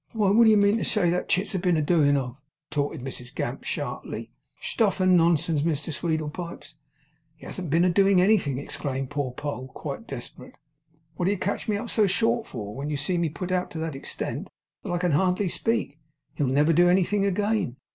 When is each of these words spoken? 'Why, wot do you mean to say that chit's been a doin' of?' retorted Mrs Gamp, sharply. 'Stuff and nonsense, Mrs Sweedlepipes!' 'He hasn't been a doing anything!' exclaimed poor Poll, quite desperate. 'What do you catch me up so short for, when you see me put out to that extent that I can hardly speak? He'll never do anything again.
'Why, 0.13 0.31
wot 0.31 0.45
do 0.45 0.49
you 0.49 0.57
mean 0.57 0.77
to 0.79 0.83
say 0.83 1.11
that 1.11 1.29
chit's 1.29 1.55
been 1.57 1.77
a 1.77 1.81
doin' 1.83 2.17
of?' 2.17 2.41
retorted 2.71 3.01
Mrs 3.01 3.35
Gamp, 3.35 3.63
sharply. 3.63 4.31
'Stuff 4.59 4.99
and 4.99 5.15
nonsense, 5.15 5.61
Mrs 5.61 5.93
Sweedlepipes!' 5.99 6.73
'He 7.35 7.45
hasn't 7.45 7.69
been 7.69 7.85
a 7.85 7.89
doing 7.91 8.19
anything!' 8.19 8.57
exclaimed 8.57 9.11
poor 9.11 9.31
Poll, 9.31 9.67
quite 9.67 10.07
desperate. 10.07 10.55
'What 11.17 11.25
do 11.27 11.31
you 11.31 11.37
catch 11.37 11.67
me 11.67 11.77
up 11.77 11.91
so 11.91 12.07
short 12.07 12.47
for, 12.47 12.73
when 12.75 12.89
you 12.89 12.97
see 12.97 13.19
me 13.19 13.29
put 13.29 13.51
out 13.51 13.69
to 13.69 13.77
that 13.77 13.93
extent 13.95 14.49
that 14.81 14.91
I 14.91 14.97
can 14.97 15.11
hardly 15.11 15.47
speak? 15.47 15.99
He'll 16.33 16.47
never 16.47 16.73
do 16.73 16.89
anything 16.89 17.23
again. 17.23 17.75